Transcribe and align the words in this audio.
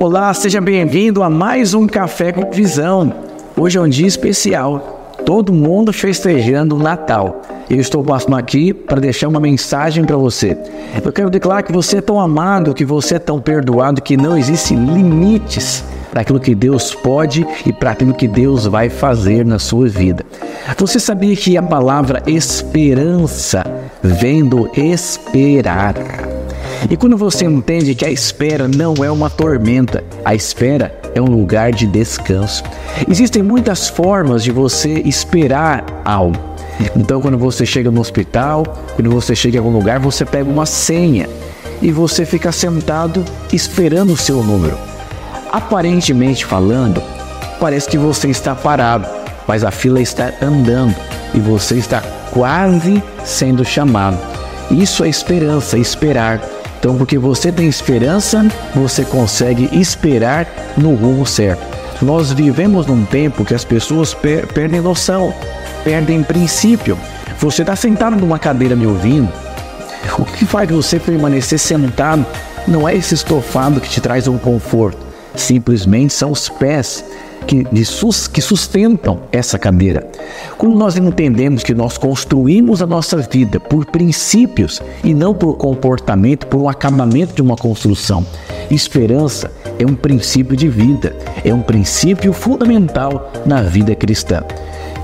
Olá, 0.00 0.32
seja 0.32 0.60
bem-vindo 0.60 1.22
a 1.22 1.28
mais 1.28 1.74
um 1.74 1.86
Café 1.86 2.32
com 2.32 2.50
Visão. 2.50 3.12
Hoje 3.56 3.76
é 3.76 3.80
um 3.80 3.88
dia 3.88 4.06
especial, 4.06 5.14
todo 5.26 5.52
mundo 5.52 5.92
festejando 5.92 6.76
o 6.76 6.78
Natal. 6.78 7.42
Eu 7.68 7.78
estou 7.78 8.02
passando 8.02 8.36
aqui 8.36 8.72
para 8.72 9.00
deixar 9.00 9.28
uma 9.28 9.40
mensagem 9.40 10.04
para 10.04 10.16
você. 10.16 10.56
Eu 11.04 11.12
quero 11.12 11.28
declarar 11.28 11.62
que 11.62 11.72
você 11.72 11.98
é 11.98 12.00
tão 12.00 12.18
amado, 12.18 12.72
que 12.72 12.84
você 12.84 13.16
é 13.16 13.18
tão 13.18 13.40
perdoado, 13.40 14.00
que 14.00 14.16
não 14.16 14.38
existem 14.38 14.78
limites 14.78 15.84
para 16.10 16.22
aquilo 16.22 16.40
que 16.40 16.54
Deus 16.54 16.94
pode 16.94 17.46
e 17.66 17.72
para 17.72 17.90
aquilo 17.90 18.14
que 18.14 18.26
Deus 18.26 18.66
vai 18.66 18.88
fazer 18.88 19.44
na 19.44 19.58
sua 19.58 19.88
vida. 19.88 20.24
Você 20.78 20.98
sabia 20.98 21.36
que 21.36 21.56
a 21.56 21.62
palavra 21.62 22.22
esperança 22.26 23.64
vem 24.02 24.44
do 24.44 24.70
esperar? 24.74 25.94
E 26.90 26.96
quando 26.96 27.16
você 27.16 27.44
entende 27.44 27.94
que 27.94 28.04
a 28.04 28.10
espera 28.10 28.68
não 28.68 28.94
é 29.02 29.10
uma 29.10 29.28
tormenta, 29.28 30.04
a 30.24 30.34
espera 30.34 30.98
é 31.14 31.20
um 31.20 31.26
lugar 31.26 31.72
de 31.72 31.86
descanso. 31.86 32.62
Existem 33.08 33.42
muitas 33.42 33.88
formas 33.88 34.42
de 34.42 34.50
você 34.50 35.00
esperar 35.04 35.84
algo. 36.04 36.38
Então, 36.94 37.20
quando 37.20 37.36
você 37.36 37.66
chega 37.66 37.90
no 37.90 38.00
hospital, 38.00 38.62
quando 38.94 39.10
você 39.10 39.34
chega 39.34 39.56
em 39.56 39.58
algum 39.58 39.72
lugar, 39.72 39.98
você 39.98 40.24
pega 40.24 40.48
uma 40.48 40.66
senha 40.66 41.28
e 41.82 41.90
você 41.90 42.24
fica 42.24 42.52
sentado 42.52 43.24
esperando 43.52 44.12
o 44.12 44.16
seu 44.16 44.42
número. 44.42 44.78
Aparentemente 45.50 46.44
falando, 46.44 47.02
parece 47.58 47.88
que 47.88 47.98
você 47.98 48.28
está 48.28 48.54
parado, 48.54 49.08
mas 49.46 49.64
a 49.64 49.70
fila 49.70 50.00
está 50.00 50.32
andando 50.40 50.94
e 51.34 51.40
você 51.40 51.76
está 51.76 52.00
quase 52.30 53.02
sendo 53.24 53.64
chamado. 53.64 54.18
Isso 54.70 55.02
é 55.02 55.08
esperança, 55.08 55.78
esperar. 55.78 56.40
Então, 56.78 56.96
porque 56.96 57.18
você 57.18 57.50
tem 57.50 57.68
esperança, 57.68 58.46
você 58.74 59.04
consegue 59.04 59.68
esperar 59.72 60.46
no 60.76 60.94
rumo 60.94 61.26
certo. 61.26 61.78
Nós 62.00 62.32
vivemos 62.32 62.86
num 62.86 63.04
tempo 63.04 63.44
que 63.44 63.54
as 63.54 63.64
pessoas 63.64 64.14
per 64.14 64.46
perdem 64.46 64.80
noção, 64.80 65.34
perdem 65.82 66.22
princípio. 66.22 66.96
Você 67.40 67.62
está 67.62 67.74
sentado 67.74 68.16
numa 68.16 68.38
cadeira 68.38 68.76
me 68.76 68.86
ouvindo. 68.86 69.28
O 70.16 70.24
que 70.24 70.46
faz 70.46 70.70
você 70.70 71.00
permanecer 71.00 71.58
sentado 71.58 72.24
não 72.66 72.88
é 72.88 72.94
esse 72.94 73.14
estofado 73.14 73.80
que 73.80 73.88
te 73.88 74.00
traz 74.00 74.28
um 74.28 74.38
conforto, 74.38 74.98
simplesmente 75.40 76.12
são 76.12 76.30
os 76.30 76.48
pés 76.48 77.04
que, 77.46 77.64
que 78.32 78.40
sustentam 78.42 79.20
essa 79.32 79.58
cadeira. 79.58 80.06
Quando 80.56 80.76
nós 80.76 80.96
entendemos 80.96 81.62
que 81.62 81.74
nós 81.74 81.96
construímos 81.96 82.82
a 82.82 82.86
nossa 82.86 83.16
vida 83.16 83.58
por 83.58 83.86
princípios 83.86 84.82
e 85.02 85.14
não 85.14 85.34
por 85.34 85.54
comportamento, 85.54 86.46
por 86.46 86.60
um 86.60 86.68
acabamento 86.68 87.34
de 87.34 87.40
uma 87.40 87.56
construção, 87.56 88.24
esperança 88.70 89.50
é 89.78 89.86
um 89.86 89.94
princípio 89.94 90.56
de 90.56 90.68
vida, 90.68 91.16
é 91.44 91.54
um 91.54 91.62
princípio 91.62 92.32
fundamental 92.32 93.32
na 93.46 93.62
vida 93.62 93.94
cristã. 93.94 94.42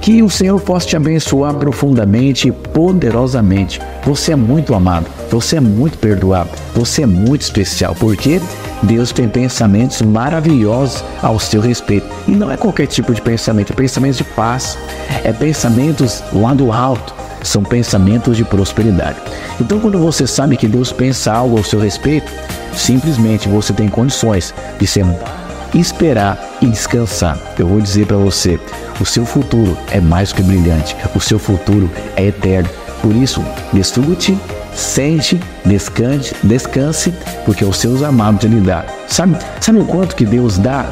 Que 0.00 0.22
o 0.22 0.30
Senhor 0.30 0.58
possa 0.58 0.86
te 0.86 0.96
abençoar 0.96 1.52
profundamente 1.54 2.48
e 2.48 2.52
poderosamente. 2.52 3.78
Você 4.02 4.32
é 4.32 4.36
muito 4.36 4.74
amado, 4.74 5.06
você 5.30 5.56
é 5.56 5.60
muito 5.60 5.98
perdoado, 5.98 6.48
você 6.74 7.02
é 7.02 7.06
muito 7.06 7.42
especial, 7.42 7.94
porque 7.94 8.40
Deus 8.82 9.12
tem 9.12 9.28
pensamentos 9.28 10.00
maravilhosos 10.02 11.04
ao 11.22 11.38
seu 11.38 11.60
respeito. 11.60 12.06
E 12.26 12.32
não 12.32 12.50
é 12.50 12.56
qualquer 12.56 12.86
tipo 12.86 13.12
de 13.14 13.20
pensamento, 13.20 13.72
é 13.72 13.76
pensamento 13.76 14.16
de 14.16 14.24
paz, 14.24 14.78
é 15.24 15.32
pensamentos 15.32 16.22
lá 16.32 16.54
do 16.54 16.72
alto, 16.72 17.14
são 17.42 17.62
pensamentos 17.62 18.36
de 18.36 18.44
prosperidade. 18.44 19.18
Então, 19.60 19.78
quando 19.80 19.98
você 19.98 20.26
sabe 20.26 20.56
que 20.56 20.66
Deus 20.66 20.92
pensa 20.92 21.32
algo 21.32 21.58
ao 21.58 21.64
seu 21.64 21.80
respeito, 21.80 22.30
simplesmente 22.74 23.48
você 23.48 23.72
tem 23.72 23.88
condições 23.88 24.54
de 24.78 24.86
sentar, 24.86 25.68
esperar 25.74 26.38
e 26.60 26.66
descansar. 26.66 27.38
Eu 27.58 27.66
vou 27.66 27.80
dizer 27.80 28.06
para 28.06 28.16
você, 28.16 28.58
o 28.98 29.04
seu 29.04 29.24
futuro 29.24 29.76
é 29.90 30.00
mais 30.00 30.32
que 30.32 30.42
brilhante, 30.42 30.96
o 31.14 31.20
seu 31.20 31.38
futuro 31.38 31.90
é 32.16 32.26
eterno. 32.26 32.68
Por 33.02 33.14
isso, 33.14 33.44
desfrute 33.72 34.38
Sente, 34.80 35.38
descanse, 35.62 36.34
descanse, 36.42 37.12
porque 37.44 37.62
aos 37.62 37.76
seus 37.76 38.02
amados 38.02 38.44
ele 38.44 38.62
dá. 38.62 38.82
Sabe, 39.06 39.36
sabe 39.60 39.78
o 39.78 39.84
quanto 39.84 40.16
que 40.16 40.24
Deus 40.24 40.56
dá? 40.56 40.86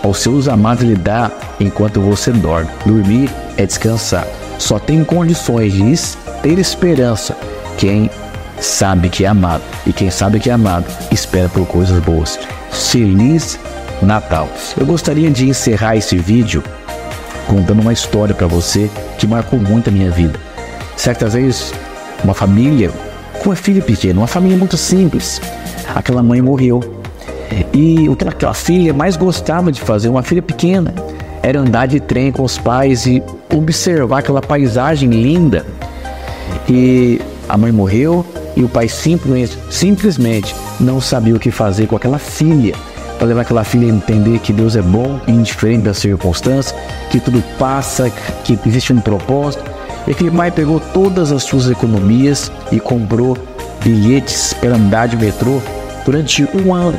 Aos 0.00 0.18
seus 0.18 0.46
amados 0.46 0.84
ele 0.84 0.94
dá 0.94 1.28
enquanto 1.58 2.00
você 2.00 2.30
dorme. 2.30 2.70
Dormir 2.86 3.28
é 3.56 3.66
descansar. 3.66 4.28
Só 4.60 4.78
tem 4.78 5.02
condições 5.02 5.72
de 5.72 5.92
ter 6.40 6.56
esperança 6.56 7.36
quem 7.76 8.08
sabe 8.60 9.08
que 9.08 9.24
é 9.24 9.28
amado. 9.28 9.64
E 9.84 9.92
quem 9.92 10.08
sabe 10.08 10.38
que 10.38 10.48
é 10.48 10.52
amado 10.52 10.86
espera 11.10 11.48
por 11.48 11.66
coisas 11.66 12.00
boas. 12.04 12.38
Feliz 12.70 13.58
Natal. 14.00 14.48
Eu 14.78 14.86
gostaria 14.86 15.32
de 15.32 15.48
encerrar 15.48 15.96
esse 15.96 16.16
vídeo 16.16 16.62
contando 17.48 17.82
uma 17.82 17.92
história 17.92 18.36
para 18.36 18.46
você 18.46 18.88
que 19.18 19.26
marcou 19.26 19.58
muito 19.58 19.88
a 19.88 19.92
minha 19.92 20.12
vida. 20.12 20.38
Certas 20.96 21.34
vezes, 21.34 21.74
uma 22.22 22.34
família 22.34 22.92
com 23.42 23.50
uma 23.50 23.56
filha 23.56 23.82
pequena, 23.82 24.20
uma 24.20 24.26
família 24.26 24.56
muito 24.56 24.76
simples. 24.76 25.40
Aquela 25.94 26.22
mãe 26.22 26.40
morreu. 26.40 26.80
E 27.72 28.08
o 28.08 28.16
que 28.16 28.26
aquela 28.26 28.54
filha 28.54 28.94
mais 28.94 29.16
gostava 29.16 29.72
de 29.72 29.80
fazer, 29.80 30.08
uma 30.08 30.22
filha 30.22 30.40
pequena, 30.40 30.94
era 31.42 31.58
andar 31.58 31.86
de 31.86 31.98
trem 31.98 32.30
com 32.30 32.44
os 32.44 32.56
pais 32.56 33.04
e 33.04 33.22
observar 33.52 34.20
aquela 34.20 34.40
paisagem 34.40 35.10
linda. 35.10 35.66
E 36.68 37.20
a 37.48 37.58
mãe 37.58 37.72
morreu 37.72 38.24
e 38.56 38.62
o 38.62 38.68
pai 38.68 38.88
simplesmente, 38.88 39.58
simplesmente 39.68 40.54
não 40.78 41.00
sabia 41.00 41.34
o 41.34 41.40
que 41.40 41.50
fazer 41.50 41.86
com 41.88 41.96
aquela 41.96 42.18
filha 42.18 42.74
para 43.18 43.26
levar 43.26 43.42
aquela 43.42 43.64
filha 43.64 43.92
a 43.92 43.96
entender 43.96 44.38
que 44.38 44.52
Deus 44.52 44.76
é 44.76 44.82
bom, 44.82 45.20
indiferente 45.26 45.82
das 45.82 45.98
circunstâncias, 45.98 46.74
que 47.10 47.20
tudo 47.20 47.42
passa, 47.58 48.10
que 48.44 48.58
existe 48.66 48.92
um 48.92 49.00
propósito 49.00 49.71
e 50.06 50.30
pai 50.30 50.50
pegou 50.50 50.80
todas 50.80 51.30
as 51.30 51.44
suas 51.44 51.70
economias 51.70 52.50
e 52.70 52.80
comprou 52.80 53.36
bilhetes 53.82 54.52
para 54.52 54.74
andar 54.74 55.08
de 55.08 55.16
metrô 55.16 55.60
durante 56.04 56.46
um 56.54 56.74
ano. 56.74 56.98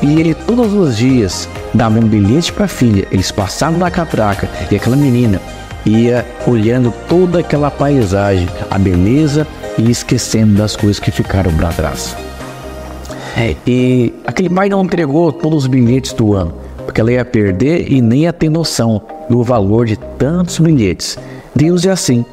E 0.00 0.20
ele 0.20 0.34
todos 0.34 0.72
os 0.72 0.96
dias 0.96 1.48
dava 1.72 1.98
um 1.98 2.06
bilhete 2.06 2.52
para 2.52 2.64
a 2.64 2.68
filha. 2.68 3.06
Eles 3.10 3.30
passavam 3.30 3.78
na 3.78 3.90
catraca 3.90 4.48
e 4.70 4.76
aquela 4.76 4.96
menina 4.96 5.40
ia 5.84 6.24
olhando 6.46 6.92
toda 7.08 7.40
aquela 7.40 7.70
paisagem, 7.70 8.48
a 8.70 8.78
beleza 8.78 9.46
e 9.78 9.90
esquecendo 9.90 10.54
das 10.54 10.76
coisas 10.76 11.00
que 11.00 11.10
ficaram 11.10 11.52
para 11.54 11.68
trás. 11.70 12.16
É, 13.36 13.56
e 13.66 14.12
aquele 14.26 14.50
pai 14.50 14.68
não 14.68 14.82
entregou 14.82 15.32
todos 15.32 15.64
os 15.64 15.66
bilhetes 15.66 16.12
do 16.12 16.34
ano, 16.34 16.54
porque 16.84 17.00
ela 17.00 17.12
ia 17.12 17.24
perder 17.24 17.90
e 17.90 18.00
nem 18.00 18.20
ia 18.20 18.32
ter 18.32 18.50
noção 18.50 19.00
do 19.28 19.42
valor 19.42 19.86
de 19.86 19.96
tantos 19.96 20.58
bilhetes. 20.58 21.18
Deus 21.54 21.84
é 21.84 21.90
assim, 21.90 22.24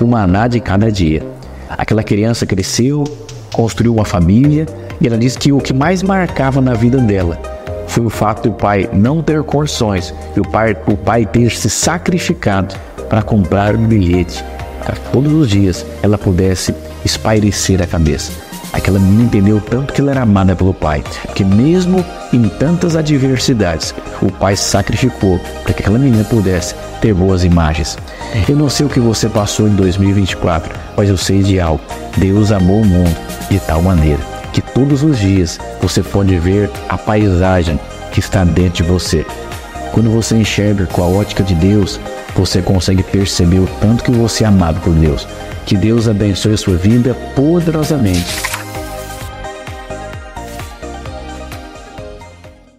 o 0.00 0.06
maná 0.06 0.48
de 0.48 0.60
cada 0.60 0.90
dia. 0.90 1.22
Aquela 1.68 2.02
criança 2.02 2.46
cresceu, 2.46 3.04
construiu 3.52 3.94
uma 3.94 4.04
família 4.04 4.66
e 5.00 5.06
ela 5.06 5.18
disse 5.18 5.38
que 5.38 5.52
o 5.52 5.58
que 5.58 5.72
mais 5.72 6.02
marcava 6.02 6.60
na 6.60 6.74
vida 6.74 6.98
dela 6.98 7.38
foi 7.86 8.04
o 8.04 8.10
fato 8.10 8.48
do 8.48 8.54
pai 8.54 8.88
não 8.92 9.22
ter 9.22 9.42
condições 9.42 10.14
e 10.36 10.40
o 10.40 10.42
pai, 10.42 10.76
o 10.86 10.96
pai 10.96 11.26
ter 11.26 11.50
se 11.50 11.70
sacrificado 11.70 12.74
para 13.08 13.22
comprar 13.22 13.76
um 13.76 13.86
bilhete 13.86 14.44
para 14.84 14.96
todos 15.12 15.32
os 15.32 15.50
dias 15.50 15.84
ela 16.02 16.16
pudesse 16.16 16.74
espairecer 17.04 17.82
a 17.82 17.86
cabeça. 17.86 18.30
Aquela 18.76 18.98
menina 18.98 19.24
entendeu 19.24 19.58
tanto 19.58 19.94
que 19.94 20.02
ela 20.02 20.10
era 20.10 20.20
amada 20.20 20.54
pelo 20.54 20.74
pai, 20.74 21.02
que 21.34 21.42
mesmo 21.42 22.04
em 22.30 22.46
tantas 22.46 22.94
adversidades, 22.94 23.94
o 24.20 24.30
pai 24.30 24.54
sacrificou 24.54 25.40
para 25.62 25.72
que 25.72 25.80
aquela 25.80 25.98
menina 25.98 26.22
pudesse 26.24 26.74
ter 27.00 27.14
boas 27.14 27.42
imagens. 27.42 27.96
Eu 28.46 28.54
não 28.54 28.68
sei 28.68 28.84
o 28.84 28.88
que 28.90 29.00
você 29.00 29.30
passou 29.30 29.66
em 29.66 29.74
2024, 29.74 30.78
mas 30.94 31.08
eu 31.08 31.16
sei 31.16 31.42
de 31.42 31.58
algo. 31.58 31.80
Deus 32.18 32.52
amou 32.52 32.82
o 32.82 32.84
mundo 32.84 33.16
de 33.48 33.58
tal 33.60 33.80
maneira 33.80 34.20
que 34.52 34.60
todos 34.60 35.02
os 35.02 35.18
dias 35.18 35.58
você 35.80 36.02
pode 36.02 36.38
ver 36.38 36.70
a 36.86 36.98
paisagem 36.98 37.80
que 38.12 38.20
está 38.20 38.44
dentro 38.44 38.84
de 38.84 38.90
você. 38.90 39.24
Quando 39.90 40.10
você 40.10 40.36
enxerga 40.36 40.84
com 40.84 41.02
a 41.02 41.06
ótica 41.06 41.42
de 41.42 41.54
Deus, 41.54 41.98
você 42.34 42.60
consegue 42.60 43.02
perceber 43.02 43.58
o 43.58 43.68
tanto 43.80 44.04
que 44.04 44.10
você 44.10 44.44
é 44.44 44.46
amado 44.46 44.78
por 44.82 44.92
Deus. 44.92 45.26
Que 45.64 45.76
Deus 45.76 46.06
abençoe 46.06 46.52
a 46.52 46.58
sua 46.58 46.76
vida 46.76 47.14
poderosamente 47.34 48.55